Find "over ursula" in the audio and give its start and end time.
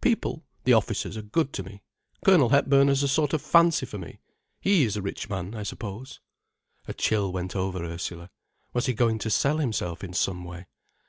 7.56-8.30